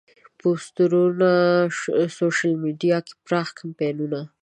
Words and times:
پوسترونه، 0.39 1.31
سوشیل 2.17 2.53
میډیا 2.63 2.97
کې 3.05 3.13
پراخ 3.25 3.47
کمپاینونه. 3.59 4.19